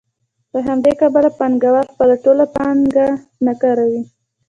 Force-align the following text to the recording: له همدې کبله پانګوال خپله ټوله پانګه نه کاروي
له 0.53 0.59
همدې 0.67 0.91
کبله 1.01 1.29
پانګوال 1.37 1.85
خپله 1.93 2.15
ټوله 2.23 2.45
پانګه 2.55 3.07
نه 3.45 3.53
کاروي 3.61 4.01